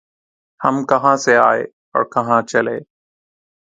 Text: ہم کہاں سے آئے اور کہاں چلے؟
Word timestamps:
ہم 0.61 0.75
کہاں 0.85 1.15
سے 1.15 1.35
آئے 1.49 1.63
اور 1.93 2.03
کہاں 2.13 2.41
چلے؟ 2.41 2.77